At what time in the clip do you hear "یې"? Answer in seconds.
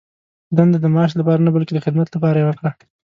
2.39-2.45